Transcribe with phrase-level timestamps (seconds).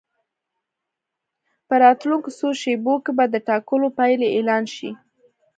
[1.67, 4.91] په راتلونکو څو شېبو کې به د ټاکنو پایلې اعلان شي.